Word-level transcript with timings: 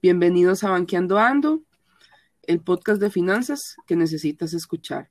Bienvenidos 0.00 0.62
a 0.62 0.70
Banqueando 0.70 1.18
Ando, 1.18 1.64
el 2.44 2.60
podcast 2.60 3.00
de 3.00 3.10
finanzas 3.10 3.74
que 3.84 3.96
necesitas 3.96 4.54
escuchar. 4.54 5.10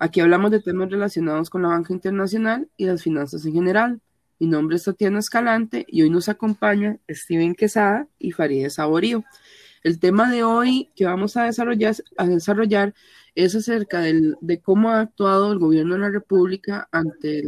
Aquí 0.00 0.18
hablamos 0.18 0.50
de 0.50 0.60
temas 0.60 0.90
relacionados 0.90 1.50
con 1.50 1.62
la 1.62 1.68
banca 1.68 1.92
internacional 1.92 2.68
y 2.76 2.86
las 2.86 3.04
finanzas 3.04 3.46
en 3.46 3.52
general. 3.52 4.00
Mi 4.40 4.48
nombre 4.48 4.74
es 4.74 4.82
Tatiana 4.82 5.20
Escalante 5.20 5.84
y 5.86 6.02
hoy 6.02 6.10
nos 6.10 6.28
acompaña 6.28 6.98
Steven 7.08 7.54
Quesada 7.54 8.08
y 8.18 8.32
Farideh 8.32 8.70
Saborío. 8.70 9.22
El 9.84 10.00
tema 10.00 10.28
de 10.28 10.42
hoy 10.42 10.90
que 10.96 11.04
vamos 11.04 11.36
a 11.36 11.44
desarrollar, 11.44 11.94
a 12.16 12.26
desarrollar 12.26 12.94
es 13.36 13.54
acerca 13.54 14.00
de 14.00 14.60
cómo 14.60 14.90
ha 14.90 15.00
actuado 15.00 15.52
el 15.52 15.60
gobierno 15.60 15.94
de 15.94 16.00
la 16.00 16.10
República 16.10 16.88
ante 16.90 17.44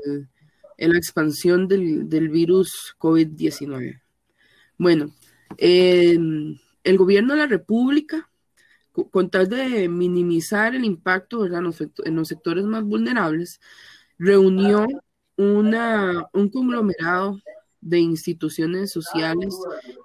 la 0.78 0.96
expansión 0.96 1.66
del, 1.66 2.28
virus 2.28 2.94
COVID-19. 2.98 4.00
Bueno, 4.78 5.12
el 5.58 6.96
gobierno 6.96 7.34
de 7.34 7.40
la 7.40 7.46
República, 7.46 8.30
con 8.92 9.30
tal 9.30 9.48
de 9.48 9.88
minimizar 9.88 10.74
el 10.74 10.84
impacto 10.84 11.46
en 11.46 12.16
los 12.16 12.28
sectores 12.28 12.64
más 12.64 12.84
vulnerables, 12.84 13.60
reunió 14.18 14.86
una, 15.36 16.28
un 16.32 16.48
conglomerado 16.50 17.40
de 17.80 17.98
instituciones 17.98 18.92
sociales 18.92 19.56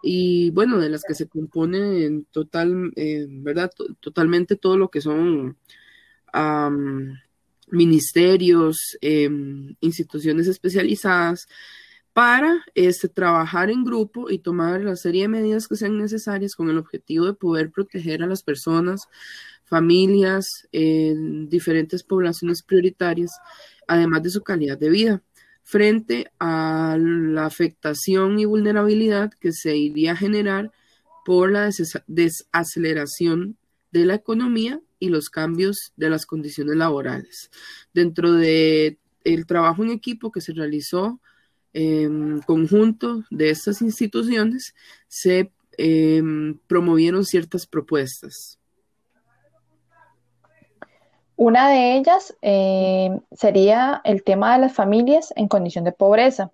y 0.01 0.49
bueno, 0.51 0.79
de 0.79 0.89
las 0.89 1.03
que 1.03 1.13
se 1.13 1.27
compone 1.27 2.05
en 2.05 2.25
total, 2.25 2.93
eh, 2.95 3.27
¿verdad? 3.29 3.71
Totalmente 3.99 4.55
todo 4.55 4.77
lo 4.77 4.89
que 4.89 5.01
son 5.01 5.57
ministerios, 7.69 8.97
em, 9.01 9.75
instituciones 9.79 10.47
especializadas 10.47 11.47
para 12.15 12.63
este, 12.75 13.09
trabajar 13.09 13.69
en 13.69 13.83
grupo 13.83 14.29
y 14.29 14.39
tomar 14.39 14.79
la 14.79 14.95
serie 14.95 15.23
de 15.23 15.27
medidas 15.27 15.67
que 15.67 15.75
sean 15.75 15.97
necesarias 15.97 16.55
con 16.55 16.69
el 16.69 16.77
objetivo 16.77 17.25
de 17.25 17.33
poder 17.33 17.71
proteger 17.71 18.23
a 18.23 18.25
las 18.25 18.41
personas, 18.41 19.09
familias, 19.65 20.45
en 20.71 21.49
diferentes 21.49 22.03
poblaciones 22.03 22.63
prioritarias, 22.63 23.31
además 23.85 24.23
de 24.23 24.29
su 24.29 24.43
calidad 24.43 24.77
de 24.77 24.89
vida 24.91 25.21
frente 25.63 26.31
a 26.39 26.95
la 26.97 27.47
afectación 27.47 28.39
y 28.39 28.45
vulnerabilidad 28.45 29.33
que 29.33 29.51
se 29.51 29.75
iría 29.75 30.13
a 30.13 30.15
generar 30.15 30.71
por 31.25 31.51
la 31.51 31.69
desaceleración 32.07 33.57
de 33.91 34.05
la 34.05 34.15
economía 34.15 34.79
y 34.99 35.09
los 35.09 35.29
cambios 35.29 35.91
de 35.97 36.09
las 36.09 36.25
condiciones 36.25 36.77
laborales. 36.77 37.51
Dentro 37.93 38.31
del 38.31 38.99
el 39.25 39.45
trabajo 39.45 39.83
en 39.83 39.89
equipo 39.89 40.31
que 40.31 40.39
se 40.39 40.53
realizó 40.53 41.19
en 41.75 42.41
conjunto 42.41 43.23
de 43.29 43.49
estas 43.49 43.81
instituciones, 43.81 44.73
se 45.09 45.51
em, 45.77 46.57
promovieron 46.67 47.25
ciertas 47.25 47.67
propuestas. 47.67 48.57
Una 51.35 51.69
de 51.69 51.97
ellas 51.97 52.33
eh, 52.41 53.09
sería 53.33 53.99
el 54.05 54.23
tema 54.23 54.53
de 54.53 54.61
las 54.61 54.73
familias 54.73 55.33
en 55.35 55.49
condición 55.49 55.83
de 55.83 55.91
pobreza. 55.91 56.49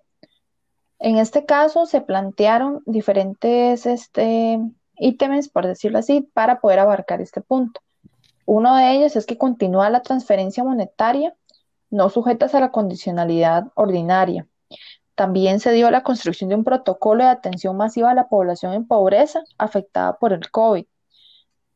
En 0.98 1.18
este 1.18 1.46
caso 1.46 1.86
se 1.86 2.00
plantearon 2.00 2.82
diferentes 2.84 3.86
este, 3.86 4.58
ítems, 4.96 5.48
por 5.48 5.68
decirlo 5.68 5.98
así, 5.98 6.28
para 6.34 6.60
poder 6.60 6.80
abarcar 6.80 7.20
este 7.20 7.40
punto. 7.40 7.80
Uno 8.44 8.74
de 8.76 8.90
ellos 8.96 9.14
es 9.14 9.24
que 9.24 9.38
continúa 9.38 9.88
la 9.88 10.02
transferencia 10.02 10.64
monetaria 10.64 11.32
no 11.90 12.08
sujetas 12.08 12.54
a 12.56 12.60
la 12.60 12.72
condicionalidad 12.72 13.66
ordinaria. 13.74 14.48
También 15.22 15.60
se 15.60 15.70
dio 15.70 15.88
la 15.92 16.02
construcción 16.02 16.50
de 16.50 16.56
un 16.56 16.64
protocolo 16.64 17.22
de 17.22 17.30
atención 17.30 17.76
masiva 17.76 18.10
a 18.10 18.14
la 18.14 18.26
población 18.26 18.72
en 18.72 18.88
pobreza 18.88 19.40
afectada 19.56 20.18
por 20.18 20.32
el 20.32 20.50
COVID. 20.50 20.84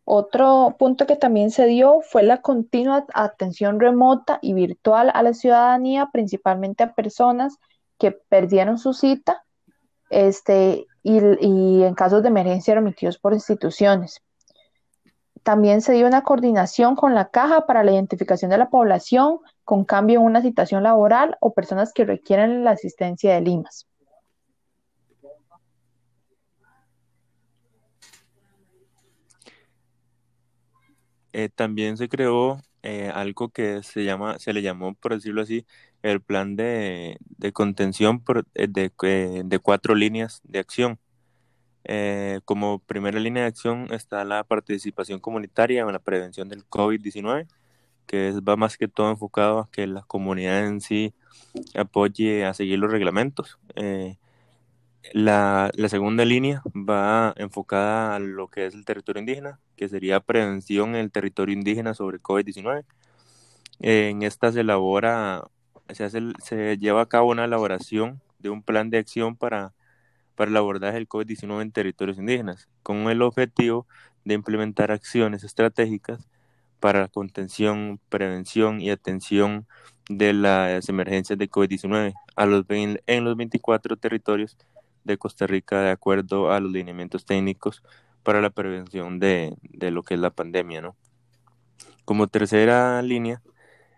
Otro 0.05 0.75
punto 0.81 1.07
que 1.07 1.15
también 1.15 1.53
se 1.53 1.67
dio 1.67 2.01
fue 2.01 2.25
la 2.25 2.43
continua 2.43 3.07
atención 3.15 3.79
remota 3.79 4.41
y 4.43 4.53
virtual 4.53 5.13
a 5.15 5.23
la 5.23 5.33
ciudadanía, 5.33 6.09
principalmente 6.13 6.83
a 6.83 6.95
personas 6.95 7.57
que 7.99 8.11
perdieron 8.11 8.79
su 8.79 8.93
cita 8.93 9.45
este, 10.11 10.85
y, 11.05 11.85
en 11.85 11.95
casos 11.95 12.23
de 12.23 12.29
emergencia 12.31 12.75
remitidos 12.75 13.17
por 13.17 13.33
instituciones. 13.33 14.23
También 15.45 15.83
se 15.83 15.93
dio 15.93 16.09
una 16.09 16.25
coordinación 16.25 16.97
con 16.97 17.15
la 17.15 17.29
caja 17.29 17.65
para 17.65 17.85
la 17.85 17.93
identificación 17.93 18.51
de 18.51 18.59
la 18.59 18.71
población 18.71 19.39
con 19.67 19.85
cambio 19.85 20.21
en 20.21 20.27
una 20.27 20.43
situación 20.43 20.85
laboral 20.85 21.37
o 21.41 21.53
personas 21.53 21.93
que 21.93 22.05
requieren 22.05 22.63
la 22.63 22.71
asistencia 22.71 23.35
de 23.35 23.41
Limas. 23.41 23.89
Eh, 31.33 31.49
también 31.55 31.97
se 31.97 32.09
creó 32.09 32.63
eh, 32.85 33.11
algo 33.13 33.49
que 33.49 33.83
se 33.83 34.05
llama, 34.05 34.39
se 34.39 34.53
le 34.53 34.63
llamó, 34.63 34.95
por 34.95 35.15
decirlo 35.15 35.43
así, 35.43 35.67
el 36.03 36.23
plan 36.23 36.55
de, 36.55 37.19
contención 37.53 38.23
eh, 38.55 38.69
de, 38.69 39.59
cuatro 39.59 39.97
líneas 39.97 40.41
de 40.45 40.61
acción. 40.61 41.01
como 42.45 42.79
primera 42.79 43.19
línea 43.19 43.43
de 43.43 43.49
acción 43.49 43.89
está 43.91 44.25
la 44.25 44.45
participación 44.45 45.19
comunitaria 45.19 45.83
en 45.83 45.93
la 45.93 45.99
prevención 45.99 46.49
del 46.49 46.65
COVID-19, 46.69 47.49
que 48.07 48.33
va 48.47 48.57
más 48.57 48.77
que 48.79 48.89
todo 48.89 49.11
enfocado 49.11 49.59
a 49.61 49.71
que 49.71 49.87
la 49.87 50.03
comunidad 50.03 50.67
en 50.67 50.81
sí 50.81 51.15
apoye 51.75 52.45
a 52.45 52.55
seguir 52.55 52.79
los 52.79 52.91
reglamentos. 52.91 53.59
La, 55.13 55.71
segunda 55.89 56.25
línea 56.25 56.63
va 56.75 57.33
enfocada 57.37 58.17
a 58.17 58.19
lo 58.19 58.49
que 58.49 58.67
es 58.67 58.75
el 58.75 58.85
territorio 58.85 59.21
indígena, 59.21 59.61
que 59.77 59.89
sería 59.89 60.21
prevención 60.21 60.91
en 60.91 60.97
el 60.97 61.13
territorio 61.13 61.55
indígena 61.55 61.95
sobre 61.95 62.21
COVID-19. 62.21 62.85
En 63.81 64.23
esta 64.23 64.53
se 64.53 64.61
elabora, 64.61 65.45
se, 65.91 66.05
hace, 66.05 66.21
se 66.43 66.79
lleva 66.79 67.03
a 67.03 67.07
cabo 67.07 67.31
una 67.31 67.45
elaboración 67.45 68.21
de 68.39 68.51
un 68.51 68.63
plan 68.63 68.91
de 68.91 68.99
acción 68.99 69.37
para, 69.37 69.75
para 70.35 70.51
el 70.51 70.57
abordaje 70.57 70.95
del 70.95 71.09
COVID-19 71.09 71.63
en 71.63 71.73
territorios 71.73 72.19
indígenas, 72.19 72.69
con 72.83 73.09
el 73.09 73.23
objetivo 73.23 73.87
de 74.25 74.35
implementar 74.35 74.91
acciones 74.91 75.45
estratégicas 75.45 76.27
para 76.81 77.01
la 77.01 77.09
contención, 77.09 78.01
prevención 78.09 78.81
y 78.81 78.91
atención 78.91 79.67
de 80.09 80.33
las 80.33 80.89
emergencias 80.89 81.39
de 81.39 81.51
COVID-19 81.51 82.15
a 82.37 82.47
los, 82.47 82.65
en 82.69 83.25
los 83.25 83.37
24 83.37 83.97
territorios 83.97 84.57
de 85.05 85.19
Costa 85.19 85.47
Rica 85.47 85.81
de 85.81 85.91
acuerdo 85.91 86.51
a 86.53 86.61
los 86.61 86.73
lineamientos 86.73 87.25
técnicos 87.25 87.83
para 88.23 88.41
la 88.41 88.51
prevención 88.51 89.21
de, 89.21 89.57
lo 89.81 90.03
que 90.03 90.15
es 90.15 90.21
la 90.21 90.31
pandemia, 90.31 90.83
¿no? 90.83 90.97
Como 92.05 92.27
tercera 92.27 93.01
línea, 93.03 93.41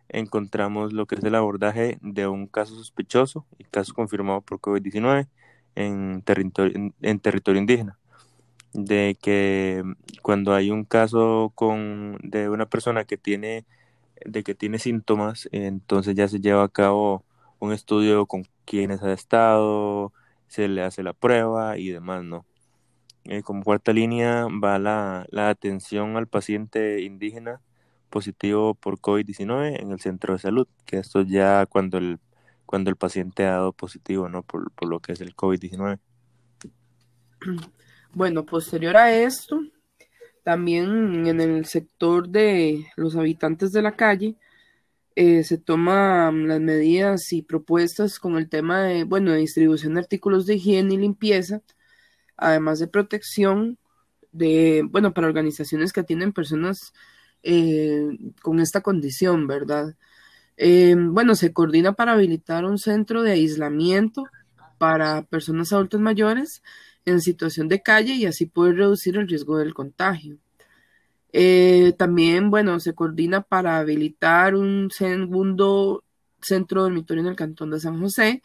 encontramos 0.09 0.93
lo 0.93 1.06
que 1.06 1.15
es 1.15 1.25
el 1.25 1.34
abordaje 1.34 1.99
de 2.03 2.27
un 2.27 2.47
caso 2.47 2.75
sospechoso 2.75 3.47
y 3.59 3.65
caso 3.65 3.94
confirmado 3.94 4.43
por 4.43 4.61
COVID-19 4.61 5.28
en 5.75 6.22
territorio, 6.22 6.93
en, 7.00 7.21
territorio 7.21 7.61
indígena. 7.61 7.99
De 8.73 9.17
que 9.21 9.83
cuando 10.23 10.55
hay 10.55 10.71
un 10.71 10.84
caso 10.84 11.53
con, 11.55 12.19
de 12.23 12.49
una 12.49 12.67
persona 12.67 13.05
que 13.05 13.17
tiene, 13.17 13.65
de 14.25 14.43
que 14.45 14.55
tiene 14.55 14.79
síntomas, 14.79 15.49
entonces 15.53 16.15
ya 16.15 16.29
se 16.29 16.41
lleva 16.41 16.65
a 16.65 16.69
cabo 16.69 17.25
un 17.61 17.73
estudio 17.73 18.27
con 18.27 18.45
quienes 18.65 19.03
ha 19.03 19.12
estado, 19.12 20.12
se 20.49 20.69
le 20.69 20.83
hace 20.83 21.03
la 21.03 21.12
prueba 21.12 21.79
y 21.79 21.89
demás, 21.91 22.25
¿no? 22.25 22.47
Eh, 23.25 23.43
como 23.43 23.62
cuarta 23.62 23.93
línea 23.93 24.47
va 24.47 24.79
la, 24.79 25.27
atención 25.50 26.17
al 26.17 26.29
paciente 26.29 27.03
indígena 27.03 27.61
positivo 28.11 28.75
por 28.75 28.99
COVID-19 29.00 29.81
en 29.81 29.93
el 29.93 30.00
centro 30.00 30.35
de 30.35 30.39
salud, 30.41 30.69
que 30.87 30.99
esto 30.99 31.23
ya 31.23 31.67
cuando 31.67 31.99
el, 31.99 32.21
cuando 32.67 32.91
el 32.91 32.97
paciente 32.97 33.45
ha 33.47 33.53
dado 33.53 33.73
positivo, 33.73 34.29
¿no? 34.29 34.43
Por, 34.43 34.71
por 34.73 34.89
lo 34.89 35.00
que 35.00 35.12
es 35.12 35.21
el 35.21 35.37
COVID-19. 35.37 35.99
Bueno, 38.14 38.44
posterior 38.46 38.96
a 38.96 39.14
esto, 39.14 39.60
también 40.43 41.26
en 41.26 41.40
el 41.40 41.66
sector 41.66 42.28
de 42.28 42.87
los 42.96 43.16
habitantes 43.16 43.72
de 43.72 43.82
la 43.82 43.96
calle, 43.96 44.37
eh, 45.14 45.44
se 45.44 45.58
toman 45.58 46.49
las 46.49 46.60
medidas 46.60 47.32
y 47.32 47.43
propuestas 47.43 48.19
con 48.19 48.37
el 48.38 48.49
tema 48.49 48.82
de, 48.82 49.05
bueno, 49.05 49.32
de 49.32 49.38
distribución 49.38 49.94
de 49.94 50.00
artículos 50.00 50.46
de 50.46 50.55
higiene 50.55 50.94
y 50.94 50.99
limpieza, 50.99 51.60
además 52.37 52.78
de 52.78 52.88
protección 52.88 53.78
de, 54.32 54.84
bueno, 54.88 55.12
para 55.14 55.26
organizaciones 55.26 55.93
que 55.93 56.00
atienden 56.00 56.32
personas 56.32 56.93
eh, 57.43 58.08
con 58.43 58.61
esta 58.61 58.81
condición, 58.81 59.46
¿verdad? 59.46 59.96
Eh, 60.56 60.96
bueno, 60.96 61.34
se 61.34 61.52
coordina 61.52 61.93
para 61.93 62.12
habilitar 62.12 62.64
un 62.64 62.78
centro 62.78 63.22
de 63.22 63.32
aislamiento 63.32 64.25
para 64.78 65.22
personas 65.22 65.72
adultas 65.72 66.00
mayores 66.00 66.62
en 67.08 67.20
situación 67.20 67.69
de 67.69 67.82
calle 67.82 68.14
y 68.14 68.26
así 68.26 68.46
poder 68.46 68.76
reducir 68.76 69.16
el 69.16 69.28
riesgo 69.28 69.58
del 69.58 69.75
contagio. 69.75 70.38
Eh, 71.32 71.94
también, 71.99 72.50
bueno, 72.50 72.81
se 72.81 72.94
coordina 72.94 73.43
para 73.43 73.78
habilitar 73.78 74.55
un 74.55 74.90
segundo 74.90 76.05
centro 76.40 76.82
dormitorio 76.82 77.22
en 77.22 77.28
el 77.28 77.37
cantón 77.37 77.70
de 77.70 77.81
San 77.81 78.00
José 78.00 78.43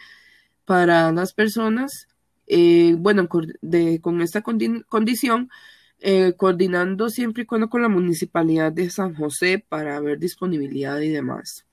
para 0.65 1.11
las 1.11 1.33
personas, 1.33 2.07
eh, 2.47 2.95
bueno, 2.97 3.27
con 3.29 4.21
esta 4.21 4.41
condición, 4.41 5.49
eh, 5.99 6.33
coordinando 6.35 7.09
siempre 7.09 7.43
y 7.43 7.45
cuando 7.45 7.69
con 7.69 7.81
la 7.81 7.89
Municipalidad 7.89 8.73
de 8.73 8.89
San 8.89 9.15
José 9.15 9.63
para 9.67 9.99
ver 10.01 10.19
disponibilidad 10.19 10.99
y 10.99 11.09
demás. 11.09 11.65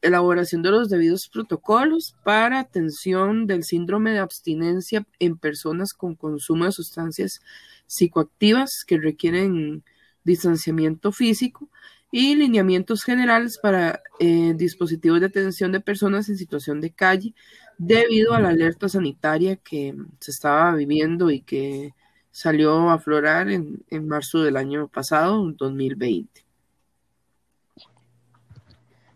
Elaboración 0.00 0.62
de 0.62 0.70
los 0.70 0.88
debidos 0.88 1.28
protocolos 1.28 2.14
para 2.24 2.60
atención 2.60 3.46
del 3.46 3.64
síndrome 3.64 4.12
de 4.12 4.18
abstinencia 4.18 5.06
en 5.18 5.36
personas 5.36 5.92
con 5.92 6.14
consumo 6.14 6.64
de 6.64 6.72
sustancias 6.72 7.40
psicoactivas 7.86 8.84
que 8.86 8.98
requieren 8.98 9.84
distanciamiento 10.24 11.12
físico 11.12 11.68
y 12.10 12.34
lineamientos 12.34 13.04
generales 13.04 13.58
para 13.58 14.02
eh, 14.20 14.54
dispositivos 14.56 15.20
de 15.20 15.26
atención 15.26 15.72
de 15.72 15.80
personas 15.80 16.28
en 16.30 16.38
situación 16.38 16.80
de 16.80 16.92
calle 16.92 17.34
debido 17.76 18.34
a 18.34 18.40
la 18.40 18.50
alerta 18.50 18.88
sanitaria 18.88 19.56
que 19.56 19.94
se 20.20 20.30
estaba 20.30 20.74
viviendo 20.74 21.30
y 21.30 21.42
que 21.42 21.94
salió 22.30 22.88
a 22.88 22.94
aflorar 22.94 23.50
en, 23.50 23.84
en 23.90 24.08
marzo 24.08 24.42
del 24.42 24.56
año 24.56 24.88
pasado, 24.88 25.52
2020. 25.52 26.51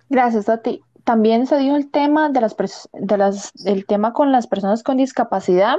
Gracias, 0.08 0.47
Tati. 0.47 0.81
También 1.05 1.47
se 1.47 1.58
dio 1.58 1.76
el 1.76 1.91
tema 1.91 2.31
de 2.31 2.41
las, 2.41 2.56
de 2.93 3.17
las 3.17 3.53
el 3.64 3.87
tema 3.87 4.12
con 4.12 4.32
las 4.32 4.47
personas 4.47 4.82
con 4.82 4.97
discapacidad 4.97 5.79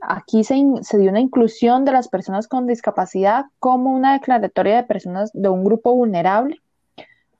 Aquí 0.00 0.44
se, 0.44 0.54
dio 0.54 1.10
una 1.10 1.20
inclusión 1.20 1.84
de 1.84 1.92
las 1.92 2.08
personas 2.08 2.48
con 2.48 2.66
discapacidad 2.66 3.46
como 3.58 3.92
una 3.92 4.14
declaratoria 4.14 4.76
de 4.76 4.82
personas 4.84 5.30
de 5.32 5.48
un 5.48 5.64
grupo 5.64 5.94
vulnerable. 5.94 6.60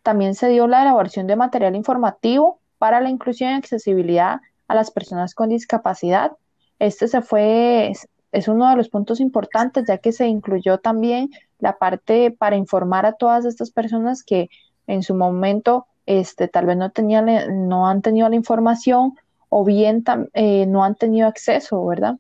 También 0.03 0.35
se 0.35 0.49
dio 0.49 0.67
la 0.67 0.83
elaboración 0.83 1.27
de 1.27 1.37
material 1.37 1.77
informativo 1.77 2.61
para 2.79 3.01
la 3.01 3.11
inclusión 3.11 3.51
y 3.51 3.55
accesibilidad 3.55 4.41
a 4.69 4.75
las 4.75 4.91
personas 4.91 5.35
con 5.35 5.49
discapacidad. 5.49 6.33
Este 6.79 7.09
se 7.09 7.23
fue, 7.23 7.93
es, 8.33 8.49
uno 8.49 8.69
de 8.69 8.77
los 8.77 8.89
puntos 8.89 9.21
importantes, 9.21 9.85
ya 9.87 9.99
que 9.99 10.13
se 10.13 10.27
incluyó 10.27 10.79
también 10.79 11.31
la 11.59 11.79
parte 11.79 12.31
para 12.31 12.57
informar 12.57 13.07
a 13.07 13.13
todas 13.13 13.45
estas 13.45 13.71
personas 13.71 14.23
que 14.23 14.51
en 14.87 15.03
su 15.03 15.15
momento 15.15 15.87
este, 16.07 16.49
tal 16.49 16.67
vez 16.67 16.77
no, 16.77 16.91
tenían, 16.91 17.69
no 17.69 17.89
han 17.89 18.03
tenido 18.03 18.29
la 18.29 18.37
información 18.37 19.15
o 19.49 19.65
bien 19.65 20.05
eh, 20.35 20.67
no 20.67 20.85
han 20.85 20.95
tenido 20.95 21.29
acceso, 21.29 21.85
¿verdad? 21.85 22.17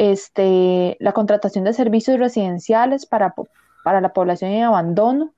este, 0.00 0.96
la 0.98 1.12
contratación 1.12 1.64
de 1.64 1.74
servicios 1.74 2.18
residenciales 2.18 3.04
para, 3.04 3.34
para 3.84 4.00
la 4.00 4.14
población 4.14 4.50
en 4.50 4.64
abandono, 4.64 5.34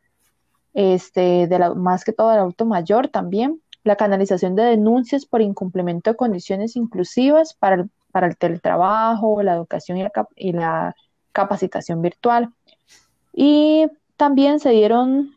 este, 0.72 1.48
de 1.48 1.74
más 1.74 2.04
que 2.04 2.12
todo 2.12 2.30
del 2.30 2.38
adulto 2.38 2.64
mayor 2.64 3.08
también, 3.08 3.60
la 3.82 3.96
canalización 3.96 4.54
de 4.54 4.62
denuncias 4.62 5.26
por 5.26 5.42
incumplimiento 5.42 6.10
de 6.10 6.16
condiciones 6.16 6.76
inclusivas 6.76 7.54
para 7.54 7.74
el, 7.74 7.90
para 8.12 8.28
el 8.28 8.36
teletrabajo, 8.36 9.42
la 9.42 9.54
educación 9.54 9.98
y 10.36 10.52
la 10.52 10.94
capacitación 11.32 12.00
virtual. 12.00 12.52
Y 13.32 13.88
también 14.16 14.60
se 14.60 14.70
dieron 14.70 15.36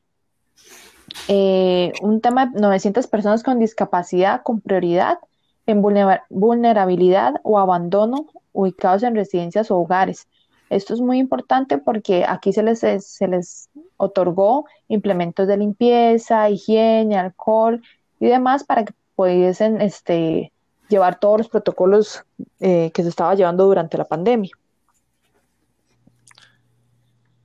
eh, 1.28 1.92
un 2.02 2.22
tema 2.22 2.48
de 2.48 2.60
900 2.60 3.08
personas 3.08 3.44
con 3.44 3.60
discapacidad 3.60 4.44
con 4.44 4.62
prioridad 4.62 5.20
en 5.66 5.82
vulnerabilidad 5.82 7.36
o 7.44 7.58
abandono 7.58 8.28
ubicados 8.52 9.04
en 9.04 9.16
residencias 9.16 9.72
o 9.72 9.78
hogares. 9.78 10.28
Esto 10.70 10.94
es 10.94 11.02
muy 11.02 11.20
importante 11.20 11.78
porque 11.78 12.26
aquí 12.28 12.54
se 12.54 12.64
les, 12.64 12.80
se 12.80 13.28
les 13.28 13.70
otorgó 13.98 14.66
implementos 14.88 15.48
de 15.48 15.58
limpieza, 15.58 16.50
higiene, 16.50 17.18
alcohol 17.18 17.82
y 18.20 18.28
demás 18.28 18.64
para 18.64 18.86
que 18.86 18.94
pudiesen 19.16 19.82
este, 19.82 20.52
llevar 20.90 21.20
todos 21.20 21.40
los 21.40 21.50
protocolos 21.50 22.24
eh, 22.60 22.92
que 22.94 23.04
se 23.04 23.10
estaba 23.10 23.36
llevando 23.36 23.66
durante 23.66 23.98
la 23.98 24.06
pandemia. 24.06 24.52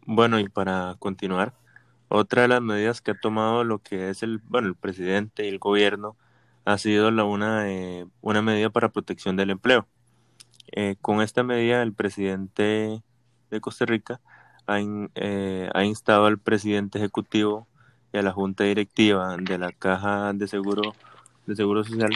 Bueno, 0.07 0.41
y 0.41 0.49
para 0.49 0.97
continuar, 0.99 1.53
otra 2.11 2.43
de 2.43 2.49
las 2.49 2.61
medidas 2.61 3.01
que 3.01 3.13
ha 3.13 3.15
tomado 3.15 3.65
lo 3.65 3.79
que 3.79 4.11
es 4.11 4.23
el, 4.25 4.39
bueno, 4.39 4.69
el 4.69 4.75
presidente 4.75 5.45
y 5.47 5.49
el 5.49 5.59
gobierno 5.61 6.17
ha 6.65 6.77
sido 6.77 7.11
la 7.13 7.25
una, 7.25 7.71
eh, 7.71 8.05
una 8.21 8.43
medida 8.43 8.69
para 8.69 8.91
protección 8.91 9.37
del 9.37 9.51
empleo. 9.51 9.87
Eh, 10.73 10.97
con 11.01 11.23
esta 11.23 11.45
medida, 11.45 11.83
el 11.83 11.95
presidente 11.95 13.01
de 13.51 13.61
Costa 13.61 13.87
Rica 13.87 14.21
ha, 14.67 14.79
eh, 15.15 15.71
ha, 15.73 15.85
instado 15.85 16.27
al 16.27 16.39
presidente 16.39 16.99
ejecutivo 16.99 17.69
y 18.13 18.19
a 18.19 18.23
la 18.23 18.33
junta 18.33 18.65
directiva 18.65 19.37
de 19.37 19.59
la 19.59 19.71
Caja 19.71 20.33
de 20.33 20.49
Seguro, 20.49 20.95
de 21.47 21.55
Seguro 21.55 21.85
Social 21.85 22.11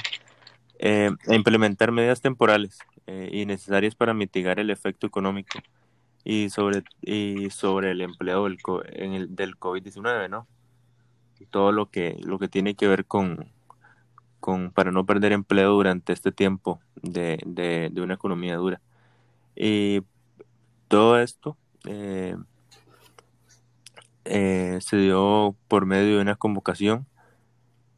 eh, 0.81 1.11
a 1.29 1.35
implementar 1.35 1.93
medidas 1.93 2.21
temporales 2.21 2.79
y 3.07 3.45
necesarias 3.45 3.95
para 3.95 4.15
mitigar 4.15 4.59
el 4.59 4.71
efecto 4.71 5.07
económico 5.07 5.59
y 6.25 6.49
sobre, 6.51 6.85
y 7.03 7.51
sobre 7.51 7.91
el 7.91 8.01
empleo 8.01 8.45
del, 8.45 8.59
en 8.93 9.13
el, 9.13 9.37
del 9.37 9.59
COVID-19, 9.59 10.31
¿no? 10.31 10.47
Todo 11.51 11.73
lo 11.73 11.91
que, 11.91 12.17
lo 12.25 12.39
que 12.39 12.49
tiene 12.49 12.75
que 12.75 12.89
ver 12.89 13.05
con, 13.05 13.53
para 14.75 14.91
no 14.91 15.07
perder 15.07 15.33
empleo 15.33 15.73
durante 15.73 16.13
este 16.13 16.33
tiempo 16.33 16.81
de, 17.03 17.39
de, 17.45 18.01
una 18.01 18.15
economía 18.15 18.57
dura. 18.57 18.81
Y 19.55 20.03
todo 20.89 21.19
esto 21.21 21.57
eh, 21.87 22.37
eh, 24.25 24.79
se 24.81 24.97
dio 24.97 25.55
por 25.69 25.87
medio 25.87 26.17
de 26.17 26.23
una 26.23 26.37
convocación 26.37 27.07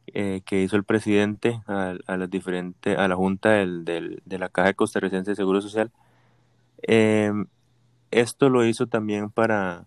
eh, 0.07 0.41
que 0.45 0.61
hizo 0.61 0.75
el 0.75 0.83
presidente 0.83 1.61
a, 1.67 1.95
a 2.05 2.17
las 2.17 2.29
diferentes, 2.29 2.97
a 2.97 3.07
la 3.07 3.15
Junta 3.15 3.51
del, 3.51 3.85
del, 3.85 4.21
de 4.25 4.39
la 4.39 4.49
Caja 4.49 4.73
Costarricense 4.73 5.31
de 5.31 5.35
Seguro 5.35 5.61
Social. 5.61 5.91
Esto 8.11 8.49
lo 8.49 8.65
hizo 8.65 8.87
también 8.87 9.29
para, 9.29 9.85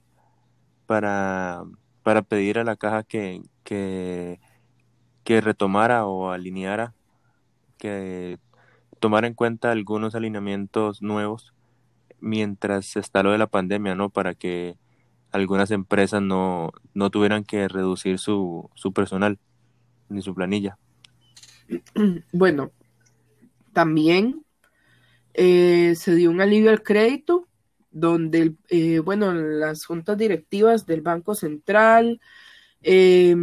para, 0.86 1.64
para 2.02 2.22
pedir 2.22 2.58
a 2.58 2.64
la 2.64 2.76
caja 2.76 3.02
que, 3.02 3.42
que 3.64 4.40
que 5.24 5.40
retomara 5.40 6.06
o 6.06 6.30
alineara, 6.30 6.94
que 7.78 8.38
tomara 8.98 9.26
en 9.26 9.34
cuenta 9.34 9.70
algunos 9.70 10.14
alineamientos 10.14 11.02
nuevos 11.02 11.54
mientras 12.20 12.96
está 12.96 13.22
lo 13.22 13.32
de 13.32 13.38
la 13.38 13.46
pandemia, 13.46 13.94
¿no? 13.94 14.10
Para 14.10 14.34
que 14.34 14.76
algunas 15.30 15.70
empresas 15.70 16.20
no, 16.20 16.72
no 16.94 17.10
tuvieran 17.10 17.44
que 17.44 17.68
reducir 17.68 18.18
su, 18.18 18.68
su 18.74 18.92
personal 18.92 19.38
ni 20.08 20.22
su 20.22 20.34
planilla. 20.34 20.78
Bueno, 22.32 22.72
también 23.72 24.44
eh, 25.34 25.94
se 25.94 26.16
dio 26.16 26.30
un 26.30 26.40
alivio 26.40 26.70
al 26.70 26.82
crédito, 26.82 27.46
donde, 27.90 28.54
eh, 28.68 29.00
bueno, 29.00 29.32
las 29.34 29.84
juntas 29.84 30.16
directivas 30.16 30.86
del 30.86 31.00
Banco 31.00 31.34
Central, 31.34 32.20
eh, 32.82 33.34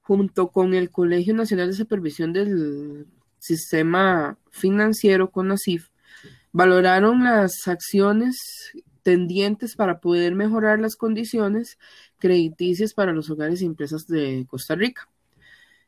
junto 0.00 0.48
con 0.48 0.74
el 0.74 0.90
Colegio 0.90 1.34
Nacional 1.34 1.68
de 1.68 1.76
Supervisión 1.76 2.32
del 2.32 3.06
Sistema 3.38 4.38
Financiero, 4.50 5.30
CONACIF, 5.30 5.88
valoraron 6.52 7.24
las 7.24 7.66
acciones 7.66 8.72
tendientes 9.02 9.76
para 9.76 10.00
poder 10.00 10.34
mejorar 10.34 10.78
las 10.78 10.96
condiciones 10.96 11.78
crediticias 12.18 12.94
para 12.94 13.12
los 13.12 13.30
hogares 13.30 13.62
y 13.62 13.66
empresas 13.66 14.06
de 14.06 14.46
Costa 14.48 14.74
Rica. 14.74 15.08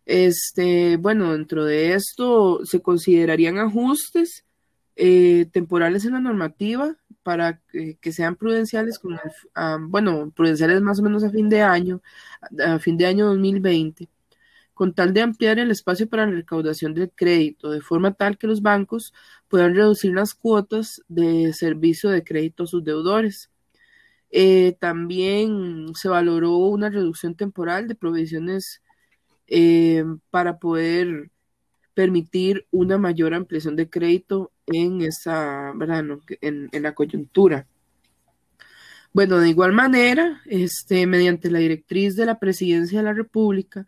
Este, 0.07 0.97
bueno, 0.97 1.33
dentro 1.33 1.65
de 1.65 1.95
esto 1.95 2.65
se 2.65 2.81
considerarían 2.81 3.59
ajustes 3.59 4.46
eh, 4.97 5.47
temporales 5.53 6.05
en 6.07 6.15
la 6.15 6.21
normativa 6.21 6.97
para 7.23 7.61
que, 7.71 8.13
sean 8.13 8.37
prudenciales, 8.37 8.99
con 8.99 9.19
bueno, 9.91 10.31
prudenciales 10.35 10.81
más 10.81 11.01
o 11.01 11.03
menos 11.03 11.25
a 11.25 11.31
fin 11.31 11.49
de 11.49 11.63
año, 11.63 12.01
a 12.65 12.79
fin 12.79 12.97
de 12.97 13.07
año 13.07 13.27
2020, 13.27 14.09
con 14.75 14.95
tal 14.95 15.13
de 15.13 15.23
ampliar 15.23 15.59
el 15.59 15.71
espacio 15.71 16.09
para 16.09 16.27
la 16.27 16.33
recaudación 16.33 16.95
del 16.95 17.11
crédito, 17.15 17.71
de 17.71 17.81
forma 17.81 18.15
tal 18.15 18.39
que 18.39 18.47
los 18.47 18.63
bancos 18.63 19.13
puedan 19.49 19.75
reducir 19.75 20.15
las 20.15 20.35
cuotas 20.35 21.03
de 21.09 21.53
servicio 21.53 22.11
de 22.11 22.25
crédito 22.25 22.65
a 22.65 22.67
sus 22.67 22.85
deudores. 22.85 23.51
Eh, 24.31 24.77
también 24.81 25.95
se 25.95 26.09
valoró 26.09 26.57
una 26.57 26.91
reducción 26.91 27.35
temporal 27.35 27.89
de 27.89 27.95
provisiones 27.95 28.83
eh, 29.47 30.05
para 30.31 30.59
poder 30.59 31.31
permitir 31.97 32.67
una 32.71 32.99
mayor 32.99 33.33
ampliación 33.33 33.75
de 33.75 33.89
crédito 33.89 34.53
en 34.67 35.01
esa, 35.01 35.73
En, 36.43 36.69
la 36.71 36.95
coyuntura. 36.95 37.67
Bueno, 39.15 39.39
de 39.39 39.49
igual 39.49 39.73
manera, 39.73 40.43
este, 40.45 41.07
mediante 41.07 41.51
la 41.51 41.59
directriz 41.59 42.15
de 42.15 42.27
la 42.27 42.39
Presidencia 42.39 42.99
de 42.99 43.05
la 43.05 43.15
República, 43.15 43.87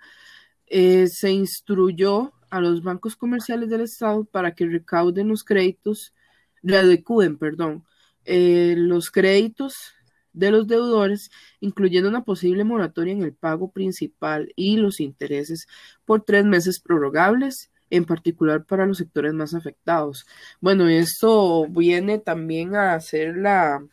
eh, 0.69 1.07
se 1.09 1.31
instruyó 1.33 2.33
a 2.49 2.61
los 2.61 2.83
bancos 2.83 3.15
comerciales 3.15 3.69
del 3.69 3.83
Estado 3.83 4.25
para 4.25 4.55
que 4.55 4.65
recauden 4.67 5.29
los 5.29 5.45
créditos, 5.45 6.15
readecuden, 6.63 7.37
perdón, 7.37 7.85
eh, 8.25 8.75
los 8.79 9.11
créditos 9.11 9.93
de 10.33 10.51
los 10.51 10.67
deudores, 10.67 11.31
incluyendo 11.61 12.09
una 12.09 12.25
posible 12.25 12.65
moratoria 12.65 13.13
en 13.13 13.23
el 13.23 13.35
pago 13.35 13.71
principal 13.71 14.51
y 14.57 14.79
los 14.79 14.99
intereses 14.99 15.69
por 16.07 16.23
tres 16.23 16.47
meses 16.47 16.81
prorrogables 16.81 17.71
en 17.91 18.05
particular 18.05 18.65
para 18.65 18.87
los 18.87 18.99
sectores 18.99 19.35
más 19.35 19.55
afectados. 19.55 20.27
Bueno, 20.61 20.89
esto 20.89 21.67
viene 21.69 22.19
también 22.19 22.75
a 22.75 22.95
hacer 22.95 23.37
la, 23.37 23.85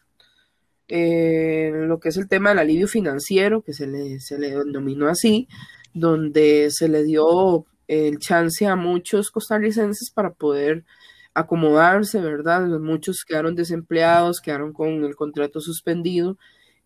eh, 0.88 1.72
lo 1.74 2.00
que 2.00 2.10
es 2.10 2.18
el 2.18 2.28
tema 2.28 2.50
del 2.50 2.60
alivio 2.60 2.88
financiero, 2.88 3.62
que 3.62 3.74
se 3.74 3.88
le, 3.88 4.20
se 4.20 4.38
le 4.40 4.52
denominó 4.52 5.08
así, 5.08 5.48
donde 5.94 6.70
se 6.72 6.90
le 6.90 7.04
dio 7.04 7.66
el 7.88 8.20
chance 8.20 8.66
a 8.66 8.76
muchos 8.76 9.32
costarricenses 9.32 10.12
para 10.12 10.34
poder 10.34 10.86
acomodarse, 11.34 12.20
¿verdad? 12.22 12.68
Muchos 12.80 13.24
quedaron 13.28 13.56
desempleados, 13.56 14.42
quedaron 14.42 14.74
con 14.74 15.04
el 15.04 15.16
contrato 15.16 15.60
suspendido 15.62 16.38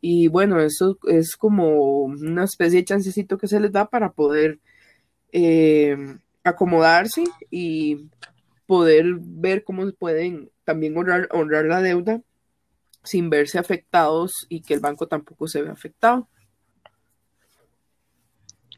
y 0.01 0.27
bueno, 0.27 0.59
eso 0.61 0.97
es 1.07 1.35
como 1.35 2.03
una 2.03 2.45
especie 2.45 2.79
de 2.79 2.85
chancecito 2.85 3.37
que 3.37 3.47
se 3.47 3.59
les 3.59 3.71
da 3.71 3.89
para 3.89 4.11
poder 4.13 4.59
eh, 5.31 5.97
acomodarse 6.43 7.23
y 7.49 8.09
poder 8.65 9.05
ver 9.19 9.63
cómo 9.63 9.89
pueden 9.91 10.51
también 10.63 10.97
honrar, 10.97 11.27
honrar 11.31 11.65
la 11.65 11.81
deuda 11.81 12.21
sin 13.03 13.29
verse 13.29 13.57
afectados 13.57 14.45
y 14.49 14.61
que 14.61 14.73
el 14.73 14.79
banco 14.79 15.07
tampoco 15.07 15.47
se 15.47 15.61
vea 15.61 15.71
afectado. 15.71 16.27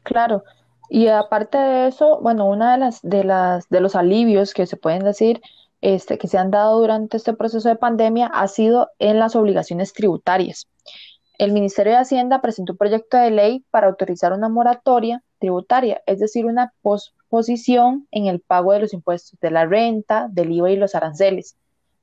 Claro, 0.02 0.42
y 0.88 1.08
aparte 1.08 1.58
de 1.58 1.88
eso, 1.88 2.20
bueno, 2.20 2.46
una 2.46 2.72
de 2.72 2.78
las 2.78 3.00
de 3.02 3.24
las 3.24 3.68
de 3.68 3.80
los 3.80 3.94
alivios 3.94 4.54
que 4.54 4.66
se 4.66 4.76
pueden 4.76 5.04
decir 5.04 5.40
este, 5.80 6.16
que 6.16 6.28
se 6.28 6.38
han 6.38 6.50
dado 6.50 6.78
durante 6.80 7.16
este 7.16 7.34
proceso 7.34 7.68
de 7.68 7.76
pandemia 7.76 8.26
ha 8.26 8.46
sido 8.48 8.90
en 8.98 9.18
las 9.18 9.36
obligaciones 9.36 9.92
tributarias. 9.92 10.68
El 11.38 11.52
Ministerio 11.52 11.92
de 11.92 11.98
Hacienda 11.98 12.40
presentó 12.40 12.72
un 12.72 12.78
proyecto 12.78 13.16
de 13.16 13.30
ley 13.30 13.64
para 13.70 13.88
autorizar 13.88 14.32
una 14.32 14.48
moratoria 14.48 15.22
tributaria, 15.38 16.00
es 16.06 16.20
decir, 16.20 16.46
una 16.46 16.72
posposición 17.32 18.06
en 18.10 18.26
el 18.26 18.40
pago 18.40 18.74
de 18.74 18.80
los 18.80 18.92
impuestos 18.92 19.40
de 19.40 19.50
la 19.50 19.64
renta, 19.64 20.28
del 20.30 20.52
IVA 20.52 20.70
y 20.72 20.76
los 20.76 20.94
aranceles, 20.94 21.56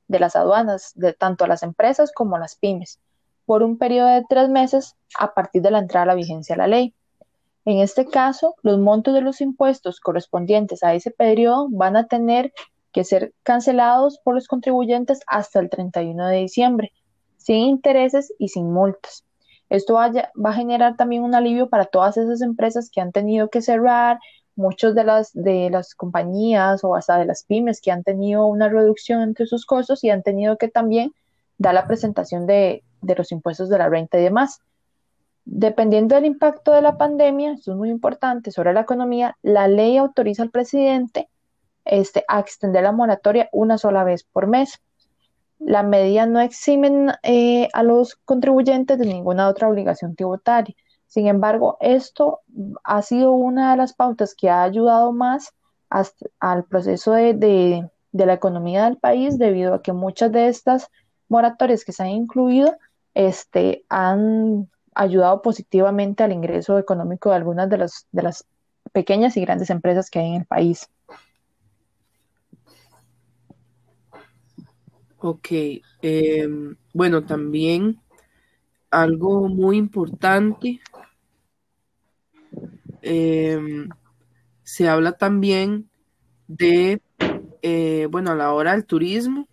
de 0.08 0.18
las 0.18 0.34
aduanas, 0.34 0.90
de 0.96 1.12
tanto 1.12 1.44
a 1.44 1.46
las 1.46 1.62
empresas 1.62 2.10
como 2.12 2.34
a 2.34 2.40
las 2.40 2.56
pymes, 2.56 2.98
por 3.46 3.62
un 3.62 3.78
periodo 3.78 4.08
de 4.08 4.24
tres 4.28 4.48
meses 4.48 4.96
a 5.16 5.32
partir 5.32 5.62
de 5.62 5.70
la 5.70 5.78
entrada 5.78 6.02
a 6.02 6.06
la 6.06 6.14
vigencia 6.16 6.56
de 6.56 6.58
la 6.58 6.66
ley. 6.66 6.94
En 7.64 7.78
este 7.78 8.06
caso, 8.06 8.56
los 8.62 8.80
montos 8.80 9.14
de 9.14 9.20
los 9.20 9.40
impuestos 9.40 10.00
correspondientes 10.00 10.82
a 10.82 10.94
ese 10.94 11.12
periodo 11.12 11.68
van 11.70 11.96
a 11.96 12.08
tener 12.08 12.52
que 12.90 13.04
ser 13.04 13.32
cancelados 13.44 14.18
por 14.24 14.34
los 14.34 14.48
contribuyentes 14.48 15.20
hasta 15.28 15.60
el 15.60 15.70
31 15.70 16.26
de 16.26 16.38
diciembre, 16.38 16.92
sin 17.36 17.58
intereses 17.58 18.34
y 18.40 18.48
sin 18.48 18.72
multas. 18.72 19.24
Esto 19.68 19.94
va 19.94 20.10
a 20.44 20.52
generar 20.52 20.96
también 20.96 21.22
un 21.22 21.36
alivio 21.36 21.68
para 21.68 21.84
todas 21.84 22.16
esas 22.16 22.42
empresas 22.42 22.90
que 22.92 23.00
han 23.00 23.12
tenido 23.12 23.48
que 23.48 23.62
cerrar, 23.62 24.18
muchas 24.60 24.94
de 24.94 25.04
las, 25.04 25.32
de 25.32 25.70
las 25.70 25.94
compañías 25.94 26.84
o 26.84 26.94
hasta 26.94 27.18
de 27.18 27.24
las 27.24 27.44
pymes 27.44 27.80
que 27.80 27.90
han 27.90 28.04
tenido 28.04 28.46
una 28.46 28.68
reducción 28.68 29.22
entre 29.22 29.46
sus 29.46 29.66
costos 29.66 30.04
y 30.04 30.10
han 30.10 30.22
tenido 30.22 30.56
que 30.58 30.68
también 30.68 31.12
dar 31.58 31.74
la 31.74 31.86
presentación 31.86 32.46
de, 32.46 32.82
de 33.00 33.14
los 33.14 33.32
impuestos 33.32 33.68
de 33.68 33.78
la 33.78 33.88
renta 33.88 34.18
y 34.18 34.22
demás. 34.22 34.60
Dependiendo 35.44 36.14
del 36.14 36.26
impacto 36.26 36.72
de 36.72 36.82
la 36.82 36.96
pandemia, 36.96 37.52
esto 37.52 37.72
es 37.72 37.76
muy 37.76 37.90
importante, 37.90 38.50
sobre 38.50 38.72
la 38.72 38.82
economía, 38.82 39.36
la 39.42 39.66
ley 39.68 39.96
autoriza 39.96 40.42
al 40.42 40.50
presidente 40.50 41.28
este, 41.84 42.24
a 42.28 42.38
extender 42.40 42.82
la 42.82 42.92
moratoria 42.92 43.48
una 43.52 43.78
sola 43.78 44.04
vez 44.04 44.22
por 44.24 44.46
mes. 44.46 44.80
La 45.58 45.82
medida 45.82 46.26
no 46.26 46.40
exime 46.40 47.14
eh, 47.22 47.68
a 47.72 47.82
los 47.82 48.16
contribuyentes 48.24 48.98
de 48.98 49.06
ninguna 49.06 49.48
otra 49.48 49.68
obligación 49.68 50.14
tributaria. 50.14 50.74
Sin 51.10 51.26
embargo, 51.26 51.76
esto 51.80 52.38
ha 52.84 53.02
sido 53.02 53.32
una 53.32 53.72
de 53.72 53.76
las 53.76 53.94
pautas 53.94 54.36
que 54.36 54.48
ha 54.48 54.62
ayudado 54.62 55.10
más 55.10 55.52
al 56.38 56.64
proceso 56.66 57.10
de, 57.10 57.90
la 58.12 58.32
economía 58.32 58.84
del 58.84 58.96
país 58.96 59.36
debido 59.36 59.74
a 59.74 59.82
que 59.82 59.92
muchas 59.92 60.30
de 60.30 60.46
estas 60.46 60.88
moratorias 61.28 61.84
que 61.84 61.90
se 61.90 62.04
han 62.04 62.10
incluido 62.10 62.76
este, 63.14 63.84
han 63.88 64.70
ayudado 64.94 65.42
positivamente 65.42 66.22
al 66.22 66.30
ingreso 66.30 66.78
económico 66.78 67.30
de 67.30 67.36
algunas 67.36 67.68
de 67.68 67.78
las, 67.78 68.06
de 68.12 68.22
las 68.22 68.46
pequeñas 68.92 69.36
y 69.36 69.40
grandes 69.40 69.70
empresas 69.70 70.10
que 70.10 70.20
hay 70.20 70.28
en 70.28 70.34
el 70.34 70.46
país. 70.46 70.88
Ok, 75.18 75.48
em, 76.02 76.76
bueno, 76.94 77.24
también 77.24 77.98
algo 78.92 79.48
muy 79.48 79.76
importante, 79.76 80.80
em, 83.10 83.88
se 84.62 84.88
habla 84.88 85.12
también 85.12 85.90
de, 86.46 87.02
eh, 87.62 88.06
bueno, 88.10 88.30
a 88.30 88.36
la 88.36 88.52
hora 88.52 88.72
del 88.72 88.86
turismo, 88.86 89.48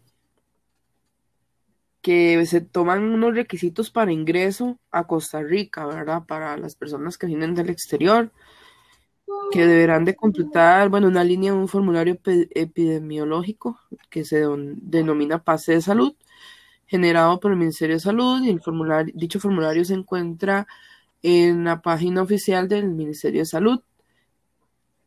que 2.01 2.45
se 2.45 2.61
toman 2.61 3.03
unos 3.03 3.33
requisitos 3.33 3.89
para 3.89 4.11
ingreso 4.13 4.79
a 4.91 5.07
Costa 5.07 5.41
Rica, 5.41 5.87
¿verdad? 5.87 6.23
Para 6.27 6.55
las 6.57 6.75
personas 6.75 7.17
que 7.17 7.27
vienen 7.27 7.55
del 7.55 7.69
exterior, 7.69 8.31
que 9.51 9.65
deberán 9.65 10.05
de 10.05 10.15
completar, 10.15 10.89
bueno, 10.89 11.07
una 11.07 11.23
línea 11.23 11.53
un 11.53 11.67
formulario 11.67 12.19
epidemiológico 12.51 13.79
que 14.09 14.23
se 14.23 14.45
denomina 14.81 15.43
pase 15.43 15.73
de 15.73 15.81
salud, 15.81 16.15
generado 16.85 17.39
por 17.39 17.51
el 17.51 17.57
Ministerio 17.57 17.95
de 17.95 18.01
Salud 18.01 18.43
y 18.43 18.51
el 18.51 18.61
formulario, 18.61 19.13
dicho 19.15 19.39
formulario 19.39 19.83
se 19.83 19.95
encuentra 19.95 20.67
en 21.23 21.63
la 21.63 21.81
página 21.81 22.21
oficial 22.21 22.67
del 22.67 22.89
Ministerio 22.89 23.41
de 23.41 23.45
Salud. 23.45 23.81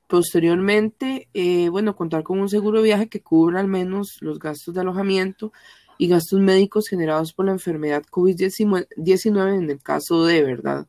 Posteriormente, 0.06 1.28
eh, 1.34 1.68
bueno, 1.68 1.94
contar 1.94 2.24
con 2.24 2.40
un 2.40 2.48
seguro 2.48 2.78
de 2.78 2.84
viaje 2.84 3.08
que 3.08 3.22
cubra 3.22 3.60
al 3.60 3.68
menos 3.68 4.18
los 4.20 4.38
gastos 4.38 4.74
de 4.74 4.80
alojamiento 4.80 5.52
y 5.98 6.08
gastos 6.08 6.40
médicos 6.40 6.88
generados 6.88 7.32
por 7.32 7.46
la 7.46 7.52
enfermedad 7.52 8.02
COVID-19 8.10 9.58
en 9.58 9.70
el 9.70 9.82
caso 9.82 10.24
de 10.24 10.42
verdad 10.42 10.88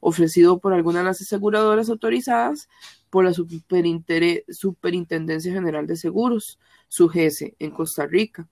ofrecido 0.00 0.58
por 0.58 0.72
alguna 0.72 1.00
de 1.00 1.04
las 1.04 1.20
aseguradoras 1.20 1.90
autorizadas 1.90 2.68
por 3.10 3.24
la 3.24 3.32
Superintendencia 3.32 5.52
General 5.52 5.86
de 5.86 5.96
Seguros, 5.96 6.58
SUGESE, 6.88 7.54
en 7.58 7.70
Costa 7.70 8.06
Rica, 8.06 8.48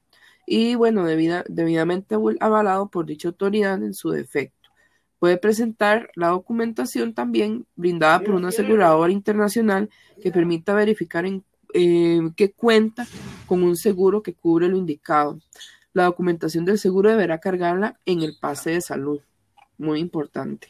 y 0.46 0.74
bueno, 0.74 1.04
debidamente 1.04 2.16
avalado 2.40 2.88
por 2.88 3.06
dicha 3.06 3.28
autoridad 3.28 3.82
en 3.82 3.94
su 3.94 4.10
defecto. 4.10 4.57
Puede 5.18 5.36
presentar 5.36 6.10
la 6.14 6.28
documentación 6.28 7.12
también 7.12 7.66
brindada 7.74 8.20
por 8.20 8.34
una 8.34 8.48
aseguradora 8.48 9.12
internacional 9.12 9.90
que 10.22 10.30
permita 10.30 10.74
verificar 10.74 11.26
en 11.26 11.44
eh, 11.74 12.20
que 12.36 12.52
cuenta 12.52 13.06
con 13.46 13.62
un 13.62 13.76
seguro 13.76 14.22
que 14.22 14.34
cubre 14.34 14.68
lo 14.68 14.76
indicado. 14.76 15.38
La 15.92 16.04
documentación 16.04 16.64
del 16.64 16.78
seguro 16.78 17.10
deberá 17.10 17.38
cargarla 17.38 17.98
en 18.06 18.22
el 18.22 18.36
pase 18.40 18.70
de 18.70 18.80
salud. 18.80 19.20
Muy 19.76 20.00
importante. 20.00 20.68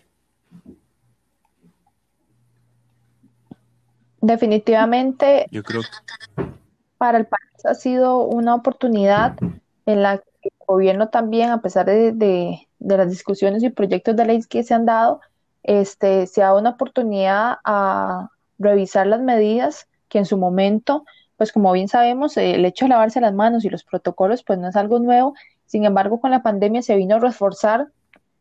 Definitivamente, 4.21 5.47
Yo 5.51 5.63
creo 5.63 5.83
para 6.99 7.19
el 7.19 7.27
país 7.27 7.65
ha 7.65 7.75
sido 7.75 8.25
una 8.25 8.55
oportunidad 8.55 9.37
en 9.87 10.03
la 10.03 10.19
que 10.19 10.28
gobierno 10.69 11.09
también, 11.09 11.51
a 11.51 11.63
pesar 11.63 11.87
de, 11.87 12.69
las 12.79 13.11
discusiones 13.11 13.63
y 13.65 13.71
proyectos 13.71 14.15
de 14.15 14.27
ley 14.27 14.41
que 14.49 14.63
se 14.63 14.75
han 14.75 14.85
dado, 14.85 15.21
este, 15.63 16.27
se 16.27 16.43
ha 16.43 16.47
dado 16.47 16.61
una 16.61 16.71
oportunidad 16.71 17.57
a 17.65 18.29
revisar 18.59 19.07
las 19.07 19.21
medidas 19.21 19.89
que 20.09 20.19
en 20.19 20.27
su 20.27 20.37
momento, 20.37 21.05
pues 21.37 21.53
como 21.53 21.73
bien 21.73 21.89
sabemos, 21.89 22.37
el 22.37 22.65
hecho 22.65 22.85
de 22.85 22.91
lavarse 22.91 23.21
las 23.21 23.35
manos 23.35 23.65
y 23.65 23.71
los 23.71 23.83
protocolos, 23.83 24.45
pues 24.45 24.59
no 24.59 24.69
es 24.69 24.77
algo 24.77 24.99
nuevo. 24.99 25.35
Sin 25.65 25.85
embargo, 25.85 26.21
con 26.21 26.31
la 26.31 26.43
pandemia 26.43 26.83
se 26.83 26.97
vino 26.97 27.17
a 27.17 27.21
reforzar 27.21 27.89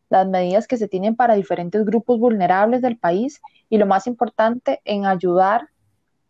las 0.10 0.28
medidas 0.28 0.68
que 0.68 0.78
se 0.78 0.88
tienen 0.88 1.16
para 1.16 1.36
diferentes 1.36 1.86
grupos 1.86 2.20
vulnerables 2.20 2.82
del 2.82 2.98
país 2.98 3.42
y 3.70 3.78
lo 3.78 3.86
más 3.86 4.06
importante 4.06 4.82
en 4.86 5.06
ayudar 5.06 5.70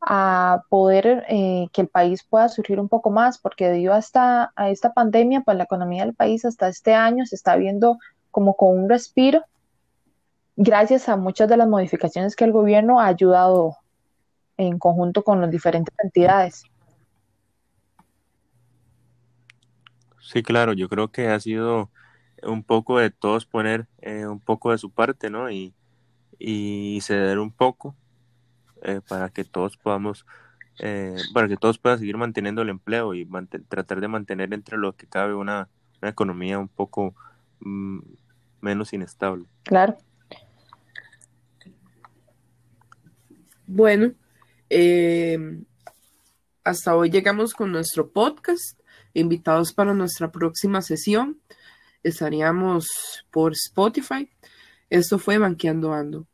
a 0.01 0.63
poder 0.69 1.25
eh, 1.27 1.67
que 1.73 1.81
el 1.81 1.87
país 1.87 2.23
pueda 2.23 2.49
surgir 2.49 2.79
un 2.79 2.87
poco 2.87 3.09
más, 3.09 3.37
porque 3.37 3.67
debido 3.67 3.93
a 3.93 3.99
esta, 3.99 4.51
a 4.55 4.69
esta 4.69 4.93
pandemia, 4.93 5.41
pues 5.41 5.57
la 5.57 5.63
economía 5.63 6.05
del 6.05 6.13
país 6.13 6.45
hasta 6.45 6.67
este 6.67 6.93
año 6.93 7.25
se 7.25 7.35
está 7.35 7.55
viendo 7.55 7.97
como 8.31 8.55
con 8.55 8.77
un 8.77 8.89
respiro, 8.89 9.43
gracias 10.55 11.09
a 11.09 11.17
muchas 11.17 11.49
de 11.49 11.57
las 11.57 11.67
modificaciones 11.67 12.35
que 12.35 12.45
el 12.45 12.51
gobierno 12.51 12.99
ha 12.99 13.07
ayudado 13.07 13.77
en 14.57 14.79
conjunto 14.79 15.23
con 15.23 15.41
las 15.41 15.51
diferentes 15.51 15.93
entidades. 16.03 16.63
Sí, 20.19 20.43
claro, 20.43 20.73
yo 20.73 20.89
creo 20.89 21.09
que 21.09 21.29
ha 21.29 21.39
sido 21.39 21.89
un 22.43 22.63
poco 22.63 22.99
de 22.99 23.09
todos 23.11 23.45
poner 23.45 23.87
eh, 24.01 24.27
un 24.27 24.39
poco 24.39 24.71
de 24.71 24.77
su 24.77 24.91
parte, 24.91 25.29
¿no? 25.29 25.49
Y, 25.49 25.73
y 26.37 26.99
ceder 27.01 27.39
un 27.39 27.51
poco 27.51 27.95
eh, 28.83 29.01
para 29.07 29.29
que 29.29 29.43
todos 29.43 29.77
podamos, 29.77 30.25
eh, 30.79 31.15
para 31.33 31.47
que 31.47 31.57
todos 31.57 31.77
puedan 31.77 31.99
seguir 31.99 32.17
manteniendo 32.17 32.61
el 32.61 32.69
empleo 32.69 33.13
y 33.13 33.27
tratar 33.67 34.01
de 34.01 34.07
mantener 34.07 34.53
entre 34.53 34.77
lo 34.77 34.95
que 34.95 35.07
cabe 35.07 35.35
una, 35.35 35.69
economía 36.01 36.59
un 36.59 36.67
poco 36.67 37.15
mm, 37.59 37.99
menos 38.61 38.93
inestable. 38.93 39.45
Claro. 39.63 39.97
Bueno, 43.65 44.13
hasta 46.63 46.95
hoy 46.95 47.09
llegamos 47.09 47.53
con 47.53 47.71
nuestro 47.71 48.09
podcast, 48.11 48.79
invitados 49.13 49.73
para 49.73 49.93
nuestra 49.93 50.31
próxima 50.31 50.81
sesión. 50.81 51.39
estaríamos 52.03 52.85
por 53.31 53.53
Spotify. 53.53 54.29
Esto 54.89 55.17
fue 55.19 55.37
Banqueando 55.37 55.93
Ando. 55.93 56.27